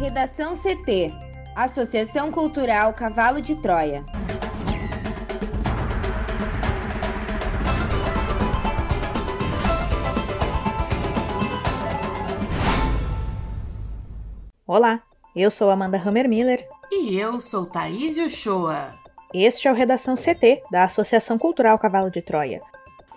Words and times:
Redação 0.00 0.54
CT 0.56 1.12
Associação 1.54 2.30
Cultural 2.30 2.94
Cavalo 2.94 3.38
de 3.38 3.54
Troia. 3.54 4.02
Olá, 14.66 15.02
eu 15.36 15.50
sou 15.50 15.68
Amanda 15.68 15.98
Hammermiller. 15.98 16.66
E 16.90 17.18
eu 17.18 17.38
sou 17.38 17.66
Thaís 17.66 18.16
Uchoa. 18.16 18.94
Este 19.34 19.68
é 19.68 19.70
o 19.70 19.74
Redação 19.74 20.14
CT, 20.14 20.62
da 20.72 20.84
Associação 20.84 21.36
Cultural 21.36 21.78
Cavalo 21.78 22.10
de 22.10 22.22
Troia. 22.22 22.62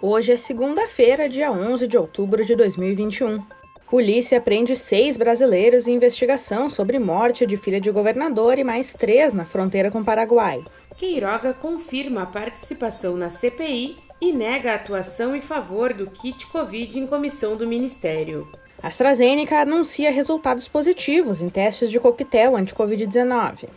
Hoje 0.01 0.33
é 0.33 0.35
segunda-feira, 0.35 1.29
dia 1.29 1.49
11 1.49 1.87
de 1.87 1.97
outubro 1.97 2.43
de 2.43 2.57
2021. 2.57 3.62
Polícia 3.93 4.41
prende 4.41 4.75
seis 4.75 5.15
brasileiros 5.15 5.87
em 5.87 5.93
investigação 5.93 6.67
sobre 6.67 6.97
morte 6.97 7.45
de 7.45 7.55
filha 7.55 7.79
de 7.79 7.91
governador 7.91 8.57
e 8.57 8.63
mais 8.63 8.95
três 8.95 9.33
na 9.33 9.45
fronteira 9.45 9.91
com 9.91 9.99
o 9.99 10.03
Paraguai. 10.03 10.63
Queiroga 10.97 11.53
confirma 11.53 12.23
a 12.23 12.25
participação 12.25 13.15
na 13.15 13.29
CPI 13.29 13.97
e 14.19 14.33
nega 14.33 14.71
a 14.71 14.75
atuação 14.77 15.35
em 15.35 15.39
favor 15.39 15.93
do 15.93 16.09
kit 16.09 16.47
Covid 16.47 16.99
em 16.99 17.05
comissão 17.05 17.55
do 17.55 17.67
Ministério. 17.67 18.47
A 18.81 18.87
AstraZeneca 18.87 19.59
anuncia 19.59 20.09
resultados 20.09 20.67
positivos 20.67 21.43
em 21.43 21.49
testes 21.49 21.91
de 21.91 21.99
coquetel 21.99 22.55
anti-Covid-19. 22.57 23.69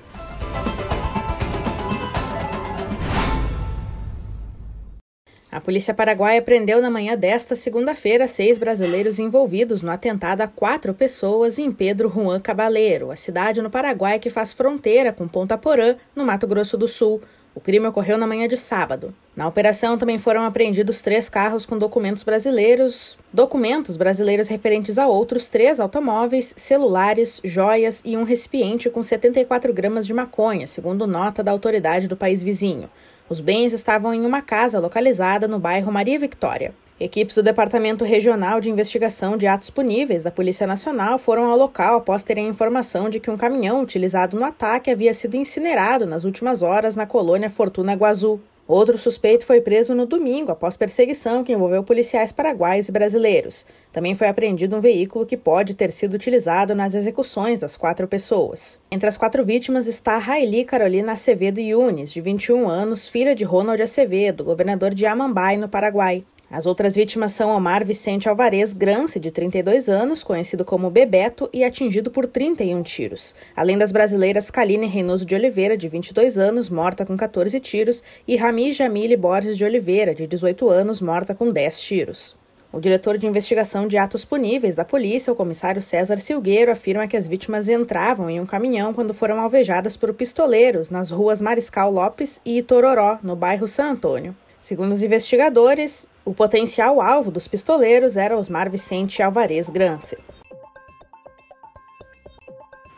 A 5.57 5.61
polícia 5.63 5.95
paraguaia 5.95 6.43
prendeu 6.43 6.83
na 6.83 6.91
manhã 6.91 7.17
desta 7.17 7.57
segunda-feira 7.57 8.29
seis 8.29 8.59
brasileiros 8.59 9.19
envolvidos 9.19 9.81
no 9.81 9.91
atentado 9.91 10.43
a 10.43 10.47
quatro 10.47 10.93
pessoas 10.93 11.59
em 11.59 11.73
Pedro 11.73 12.11
Juan 12.11 12.39
Cabaleiro, 12.39 13.11
a 13.11 13.17
cidade 13.17 13.63
no 13.63 13.71
Paraguai 13.71 14.19
que 14.19 14.29
faz 14.29 14.53
fronteira 14.53 15.15
com 15.15 15.27
Ponta 15.27 15.57
Porã, 15.57 15.97
no 16.15 16.27
Mato 16.27 16.47
Grosso 16.47 16.77
do 16.77 16.87
Sul. 16.87 17.23
O 17.55 17.61
crime 17.61 17.87
ocorreu 17.87 18.19
na 18.19 18.27
manhã 18.27 18.47
de 18.47 18.55
sábado. 18.55 19.15
Na 19.35 19.49
operação 19.49 19.97
também 19.97 20.19
foram 20.19 20.45
apreendidos 20.45 21.01
três 21.01 21.27
carros 21.31 21.65
com 21.65 21.79
documentos 21.79 22.23
brasileiros, 22.23 23.17
documentos 23.33 23.97
brasileiros 23.97 24.49
referentes 24.49 24.99
a 24.99 25.09
outros 25.09 25.49
três 25.49 25.81
automóveis, 25.81 26.53
celulares, 26.55 27.41
joias 27.43 28.03
e 28.05 28.15
um 28.15 28.25
recipiente 28.25 28.91
com 28.91 29.03
74 29.03 29.73
gramas 29.73 30.07
de 30.07 30.13
maconha, 30.13 30.67
segundo 30.67 31.07
nota 31.07 31.43
da 31.43 31.51
autoridade 31.51 32.09
do 32.09 32.15
país 32.15 32.43
vizinho. 32.43 32.91
Os 33.29 33.41
bens 33.41 33.73
estavam 33.73 34.15
em 34.15 34.25
uma 34.25 34.41
casa 34.41 34.79
localizada 34.79 35.49
no 35.49 35.59
bairro 35.59 35.91
Maria 35.91 36.17
Victória. 36.17 36.73
Equipes 36.99 37.35
do 37.35 37.43
Departamento 37.43 38.05
Regional 38.05 38.61
de 38.61 38.71
Investigação 38.71 39.37
de 39.37 39.49
Atos 39.49 39.69
Puníveis 39.69 40.23
da 40.23 40.31
Polícia 40.31 40.65
Nacional 40.65 41.19
foram 41.19 41.47
ao 41.47 41.59
local 41.59 41.97
após 41.97 42.23
terem 42.23 42.49
informação 42.49 43.11
de 43.11 43.19
que 43.19 43.31
um 43.31 43.37
caminhão 43.37 43.83
utilizado 43.83 44.39
no 44.39 44.45
ataque 44.45 44.93
havia 44.93 45.13
sido 45.13 45.37
incinerado 45.37 46.07
nas 46.07 46.23
últimas 46.23 46.63
horas 46.63 46.95
na 46.95 47.05
colônia 47.05 47.51
Fortuna 47.51 47.95
Guazu. 47.95 48.41
Outro 48.69 48.99
suspeito 48.99 49.47
foi 49.47 49.61
preso 49.61 49.95
no 49.95 50.07
domingo 50.07 50.51
após 50.51 50.77
perseguição 50.77 51.45
que 51.45 51.53
envolveu 51.53 51.85
policiais 51.85 52.33
paraguaios 52.33 52.89
e 52.89 52.93
brasileiros. 52.93 53.65
Também 53.93 54.17
foi 54.17 54.27
apreendido 54.27 54.77
um 54.77 54.81
veículo 54.81 55.25
que 55.25 55.37
pode 55.37 55.73
ter 55.75 55.93
sido 55.93 56.15
utilizado 56.15 56.75
nas 56.75 56.93
execuções 56.93 57.61
das 57.61 57.77
quatro 57.77 58.09
pessoas. 58.09 58.81
Entre 58.91 59.09
as 59.09 59.17
quatro 59.17 59.45
vítimas 59.45 59.87
está 59.87 60.19
Raeli 60.19 60.65
Carolina 60.65 61.13
Acevedo 61.13 61.61
Yunes, 61.61 62.13
de 62.13 62.21
21 62.21 62.69
anos, 62.69 63.07
filha 63.07 63.37
de 63.37 63.45
Ronald 63.45 63.81
Acevedo, 63.81 64.43
governador 64.43 64.93
de 64.93 65.07
Amambai, 65.07 65.57
no 65.57 65.69
Paraguai. 65.69 66.25
As 66.49 66.65
outras 66.65 66.95
vítimas 66.95 67.33
são 67.33 67.51
Omar 67.51 67.85
Vicente 67.85 68.29
Alvarez 68.29 68.73
Grance, 68.73 69.19
de 69.19 69.33
32 69.33 69.89
anos, 69.89 70.23
conhecido 70.23 70.65
como 70.65 70.89
Bebeto 70.91 71.51
e 71.53 71.65
atingido 71.65 72.09
por 72.09 72.25
31 72.25 72.85
tiros. 72.85 73.35
Além 73.55 73.77
das 73.77 73.91
brasileiras 73.91 74.49
Kaline 74.49 74.87
Reynoso 74.87 75.27
de 75.27 75.35
Oliveira, 75.35 75.77
de 75.77 75.89
22 75.89 76.39
anos, 76.39 76.71
morta 76.71 77.05
com 77.05 77.17
14 77.17 77.59
tiros, 77.59 78.01
e 78.29 78.37
Rami 78.37 78.73
Jamile 78.73 79.17
Borges 79.17 79.59
de 79.59 79.65
Oliveira, 79.65 80.15
de 80.15 80.25
18 80.25 80.71
anos, 80.71 81.01
morta 81.01 81.35
com 81.35 81.51
10 81.51 81.81
tiros. 81.81 82.37
O 82.73 82.79
diretor 82.79 83.19
de 83.19 83.27
investigação 83.27 83.89
de 83.89 83.99
atos 83.99 84.25
puníveis 84.25 84.77
da 84.77 84.85
polícia, 84.85 85.33
o 85.33 85.37
comissário 85.37 85.83
César 85.83 86.19
Silgueiro, 86.19 86.71
afirma 86.71 87.09
que 87.09 87.17
as 87.17 87.27
vítimas 87.27 87.69
entravam 87.69 88.31
em 88.31 88.41
um 88.41 88.47
caminhão 88.47 88.95
quando 88.95 89.13
foram 89.13 89.41
alvejadas 89.41 89.97
por 89.97 90.15
pistoleiros 90.15 90.91
nas 90.91 91.11
ruas 91.11 91.41
Mariscal 91.41 91.91
Lopes 91.91 92.41
e 92.45 92.59
Itororó, 92.59 93.19
no 93.21 93.35
bairro 93.35 93.67
San 93.67 93.91
Antônio. 93.91 94.37
Segundo 94.61 94.93
os 94.93 95.03
investigadores, 95.03 96.09
o 96.25 96.35
potencial 96.35 97.01
alvo 97.01 97.31
dos 97.31 97.47
pistoleiros 97.47 98.17
era 98.17 98.37
Osmar 98.37 98.71
Vicente 98.71 99.23
Alvarez 99.23 99.71
Grance. 99.71 100.17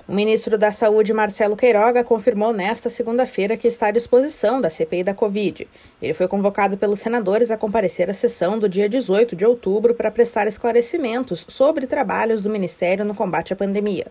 O 0.09 0.15
ministro 0.15 0.57
da 0.57 0.73
Saúde, 0.73 1.13
Marcelo 1.13 1.55
Queiroga, 1.55 2.03
confirmou 2.03 2.51
nesta 2.51 2.89
segunda-feira 2.89 3.59
que 3.59 3.69
está 3.69 3.89
à 3.89 3.91
disposição 3.91 4.59
da 4.59 4.71
CPI 4.71 5.05
da 5.05 5.13
Covid. 5.13 5.69
Ele 6.01 6.15
foi 6.15 6.27
convocado 6.27 6.79
pelos 6.79 7.01
senadores 7.01 7.51
a 7.51 7.59
comparecer 7.59 8.09
à 8.09 8.15
sessão 8.15 8.59
do 8.59 8.71
dia 8.71 8.89
18 8.89 9.37
de 9.37 9.45
outubro 9.45 9.95
para 9.95 10.11
prestar 10.11 10.47
esclarecimentos 10.47 11.45
sobre 11.47 11.87
trabalhos 11.87 12.41
do 12.41 12.49
Ministério 12.49 13.05
no 13.05 13.15
combate 13.15 13.53
à 13.53 13.57
pandemia. 13.57 14.07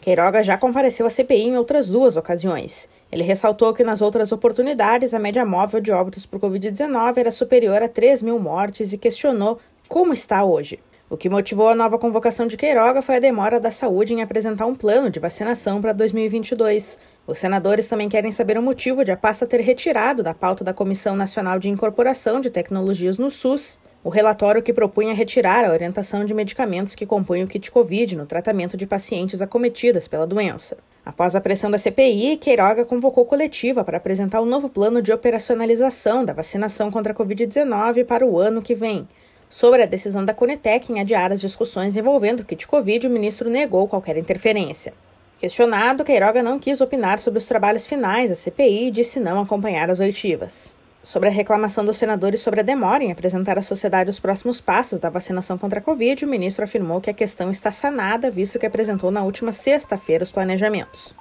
Queiroga 0.00 0.40
já 0.40 0.56
compareceu 0.56 1.04
à 1.04 1.10
CPI 1.10 1.48
em 1.48 1.56
outras 1.56 1.88
duas 1.88 2.16
ocasiões. 2.16 2.88
Ele 3.10 3.22
ressaltou 3.22 3.74
que 3.74 3.82
nas 3.82 4.00
outras 4.00 4.30
oportunidades 4.32 5.12
a 5.12 5.18
média 5.18 5.44
móvel 5.44 5.80
de 5.80 5.90
óbitos 5.90 6.26
por 6.26 6.38
Covid-19 6.38 7.16
era 7.16 7.30
superior 7.30 7.82
a 7.82 7.88
3 7.88 8.22
mil 8.22 8.38
mortes 8.38 8.92
e 8.92 8.98
questionou 8.98 9.58
como 9.88 10.12
está 10.12 10.44
hoje. 10.44 10.78
O 11.08 11.16
que 11.16 11.28
motivou 11.28 11.68
a 11.68 11.74
nova 11.74 11.98
convocação 11.98 12.46
de 12.46 12.56
Queiroga 12.56 13.02
foi 13.02 13.16
a 13.16 13.20
demora 13.20 13.58
da 13.58 13.72
saúde 13.72 14.14
em 14.14 14.22
apresentar 14.22 14.66
um 14.66 14.76
plano 14.76 15.10
de 15.10 15.18
vacinação 15.18 15.80
para 15.80 15.92
2022. 15.92 16.98
Os 17.26 17.38
senadores 17.38 17.88
também 17.88 18.08
querem 18.08 18.30
saber 18.30 18.56
o 18.56 18.62
motivo 18.62 19.04
de 19.04 19.10
a 19.10 19.16
pasta 19.16 19.44
ter 19.44 19.60
retirado 19.60 20.22
da 20.22 20.32
pauta 20.32 20.62
da 20.62 20.72
Comissão 20.72 21.16
Nacional 21.16 21.58
de 21.58 21.68
Incorporação 21.68 22.40
de 22.40 22.48
Tecnologias 22.48 23.18
no 23.18 23.28
SUS 23.28 23.80
o 24.02 24.08
relatório 24.08 24.62
que 24.62 24.72
propunha 24.72 25.14
retirar 25.14 25.64
a 25.64 25.72
orientação 25.72 26.24
de 26.24 26.32
medicamentos 26.32 26.94
que 26.94 27.04
compõem 27.04 27.44
o 27.44 27.46
kit 27.46 27.70
Covid 27.70 28.16
no 28.16 28.26
tratamento 28.26 28.76
de 28.76 28.86
pacientes 28.86 29.42
acometidas 29.42 30.08
pela 30.08 30.26
doença. 30.26 30.78
Após 31.10 31.34
a 31.34 31.40
pressão 31.40 31.68
da 31.68 31.76
CPI, 31.76 32.36
Queiroga 32.36 32.84
convocou 32.84 33.24
coletiva 33.24 33.82
para 33.82 33.96
apresentar 33.96 34.38
o 34.38 34.44
um 34.44 34.46
novo 34.46 34.68
plano 34.68 35.02
de 35.02 35.12
operacionalização 35.12 36.24
da 36.24 36.32
vacinação 36.32 36.88
contra 36.88 37.12
a 37.12 37.16
Covid-19 37.16 38.04
para 38.04 38.24
o 38.24 38.38
ano 38.38 38.62
que 38.62 38.76
vem. 38.76 39.08
Sobre 39.48 39.82
a 39.82 39.86
decisão 39.86 40.24
da 40.24 40.32
Conitec 40.32 40.92
em 40.92 41.00
adiar 41.00 41.32
as 41.32 41.40
discussões 41.40 41.96
envolvendo 41.96 42.40
o 42.40 42.44
kit 42.44 42.64
Covid, 42.64 43.08
o 43.08 43.10
ministro 43.10 43.50
negou 43.50 43.88
qualquer 43.88 44.16
interferência. 44.16 44.94
Questionado, 45.36 46.04
Queiroga 46.04 46.44
não 46.44 46.60
quis 46.60 46.80
opinar 46.80 47.18
sobre 47.18 47.38
os 47.38 47.48
trabalhos 47.48 47.88
finais 47.88 48.30
da 48.30 48.36
CPI 48.36 48.86
e 48.86 48.90
disse 48.92 49.18
não 49.18 49.42
acompanhar 49.42 49.90
as 49.90 49.98
oitivas. 49.98 50.72
Sobre 51.02 51.30
a 51.30 51.32
reclamação 51.32 51.82
dos 51.82 51.96
senadores 51.96 52.42
sobre 52.42 52.60
a 52.60 52.62
demora 52.62 53.02
em 53.02 53.10
apresentar 53.10 53.58
à 53.58 53.62
sociedade 53.62 54.10
os 54.10 54.20
próximos 54.20 54.60
passos 54.60 55.00
da 55.00 55.08
vacinação 55.08 55.56
contra 55.56 55.80
a 55.80 55.82
Covid, 55.82 56.24
o 56.24 56.28
ministro 56.28 56.62
afirmou 56.62 57.00
que 57.00 57.08
a 57.08 57.14
questão 57.14 57.50
está 57.50 57.72
sanada, 57.72 58.30
visto 58.30 58.58
que 58.58 58.66
apresentou 58.66 59.10
na 59.10 59.22
última 59.22 59.50
sexta-feira 59.52 60.22
os 60.22 60.30
planejamentos. 60.30 61.14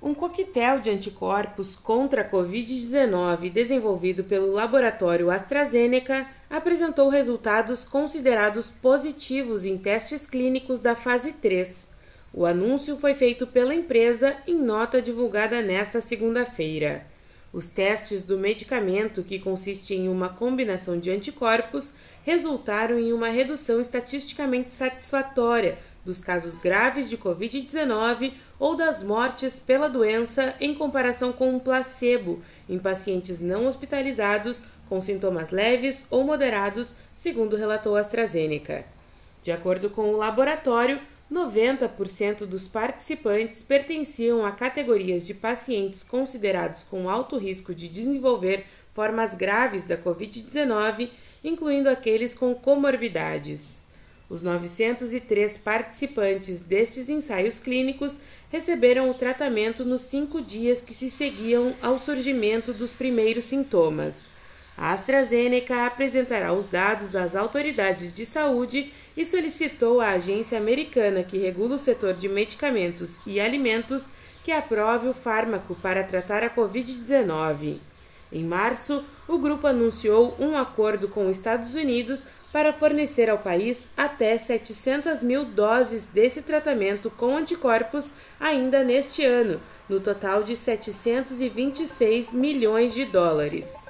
Um 0.00 0.14
coquetel 0.14 0.78
de 0.78 0.88
anticorpos 0.88 1.74
contra 1.74 2.22
a 2.22 2.30
Covid-19 2.30 3.50
desenvolvido 3.50 4.22
pelo 4.22 4.52
laboratório 4.52 5.30
AstraZeneca 5.30 6.26
apresentou 6.48 7.08
resultados 7.08 7.84
considerados 7.84 8.70
positivos 8.70 9.66
em 9.66 9.76
testes 9.76 10.26
clínicos 10.26 10.80
da 10.80 10.94
fase 10.94 11.32
3. 11.32 11.88
O 12.32 12.46
anúncio 12.46 12.96
foi 12.96 13.14
feito 13.14 13.48
pela 13.48 13.74
empresa 13.74 14.36
em 14.46 14.54
nota 14.54 15.02
divulgada 15.02 15.60
nesta 15.60 16.00
segunda-feira. 16.00 17.09
Os 17.52 17.66
testes 17.66 18.22
do 18.22 18.38
medicamento, 18.38 19.24
que 19.24 19.38
consiste 19.38 19.94
em 19.94 20.08
uma 20.08 20.28
combinação 20.28 20.98
de 20.98 21.10
anticorpos, 21.10 21.92
resultaram 22.22 22.98
em 22.98 23.12
uma 23.12 23.28
redução 23.28 23.80
estatisticamente 23.80 24.72
satisfatória 24.72 25.78
dos 26.04 26.20
casos 26.20 26.58
graves 26.58 27.10
de 27.10 27.18
Covid-19 27.18 28.32
ou 28.58 28.76
das 28.76 29.02
mortes 29.02 29.58
pela 29.58 29.88
doença 29.88 30.54
em 30.60 30.74
comparação 30.74 31.32
com 31.32 31.54
um 31.54 31.58
placebo 31.58 32.42
em 32.68 32.78
pacientes 32.78 33.40
não 33.40 33.66
hospitalizados 33.66 34.62
com 34.88 35.00
sintomas 35.00 35.50
leves 35.50 36.04
ou 36.10 36.24
moderados, 36.24 36.94
segundo 37.14 37.56
relatou 37.56 37.96
a 37.96 38.00
AstraZeneca. 38.00 38.84
De 39.42 39.52
acordo 39.52 39.88
com 39.88 40.12
o 40.12 40.16
laboratório, 40.16 41.00
90% 41.30 42.44
dos 42.44 42.66
participantes 42.66 43.62
pertenciam 43.62 44.44
a 44.44 44.50
categorias 44.50 45.24
de 45.24 45.32
pacientes 45.32 46.02
considerados 46.02 46.82
com 46.82 47.08
alto 47.08 47.38
risco 47.38 47.72
de 47.72 47.88
desenvolver 47.88 48.66
formas 48.92 49.34
graves 49.34 49.84
da 49.84 49.96
Covid-19, 49.96 51.08
incluindo 51.44 51.88
aqueles 51.88 52.34
com 52.34 52.52
comorbidades. 52.54 53.84
Os 54.28 54.42
903 54.42 55.56
participantes 55.56 56.60
destes 56.60 57.08
ensaios 57.08 57.60
clínicos 57.60 58.20
receberam 58.50 59.08
o 59.08 59.14
tratamento 59.14 59.84
nos 59.84 60.02
cinco 60.02 60.42
dias 60.42 60.80
que 60.80 60.92
se 60.92 61.08
seguiam 61.08 61.74
ao 61.80 61.98
surgimento 61.98 62.72
dos 62.72 62.92
primeiros 62.92 63.44
sintomas. 63.44 64.26
A 64.76 64.92
AstraZeneca 64.92 65.86
apresentará 65.86 66.52
os 66.52 66.66
dados 66.66 67.14
às 67.14 67.36
autoridades 67.36 68.14
de 68.14 68.26
saúde 68.26 68.92
e 69.16 69.24
solicitou 69.24 70.00
à 70.00 70.10
agência 70.10 70.58
americana 70.58 71.22
que 71.22 71.38
regula 71.38 71.76
o 71.76 71.78
setor 71.78 72.14
de 72.14 72.28
medicamentos 72.28 73.18
e 73.26 73.40
alimentos 73.40 74.06
que 74.42 74.52
aprove 74.52 75.08
o 75.08 75.12
fármaco 75.12 75.74
para 75.74 76.04
tratar 76.04 76.42
a 76.42 76.50
Covid-19. 76.50 77.78
Em 78.32 78.44
março, 78.44 79.04
o 79.26 79.38
grupo 79.38 79.66
anunciou 79.66 80.36
um 80.38 80.56
acordo 80.56 81.08
com 81.08 81.26
os 81.26 81.36
Estados 81.36 81.74
Unidos 81.74 82.24
para 82.52 82.72
fornecer 82.72 83.28
ao 83.28 83.38
país 83.38 83.88
até 83.96 84.36
700 84.38 85.22
mil 85.22 85.44
doses 85.44 86.04
desse 86.06 86.42
tratamento 86.42 87.10
com 87.10 87.36
anticorpos 87.36 88.12
ainda 88.38 88.82
neste 88.82 89.24
ano, 89.24 89.60
no 89.88 90.00
total 90.00 90.42
de 90.42 90.56
726 90.56 92.32
milhões 92.32 92.94
de 92.94 93.04
dólares. 93.04 93.89